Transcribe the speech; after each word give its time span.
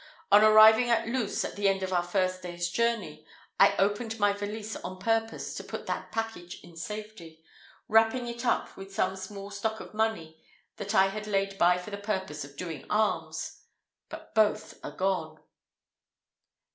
On 0.31 0.43
arriving 0.43 0.89
at 0.89 1.07
Luz, 1.07 1.45
at 1.45 1.55
the 1.55 1.69
end 1.69 1.83
of 1.83 1.93
our 1.93 2.01
first 2.01 2.41
day's 2.41 2.71
journey, 2.71 3.23
I 3.59 3.77
opened 3.77 4.17
my 4.19 4.33
valise 4.33 4.75
on 4.77 4.97
purpose 4.97 5.53
to 5.53 5.63
put 5.63 5.85
that 5.85 6.11
packet 6.11 6.55
in 6.63 6.75
safety, 6.75 7.43
wrapping 7.87 8.25
it 8.27 8.43
up 8.43 8.75
with 8.75 8.91
some 8.95 9.15
small 9.15 9.51
stock 9.51 9.79
of 9.79 9.93
money 9.93 10.41
that 10.77 10.95
I 10.95 11.09
had 11.09 11.27
laid 11.27 11.55
by 11.59 11.77
for 11.77 11.91
the 11.91 11.97
purpose 11.99 12.43
of 12.43 12.57
doing 12.57 12.87
alms; 12.89 13.61
but 14.09 14.33
both 14.33 14.83
are 14.83 14.89
gone." 14.95 15.37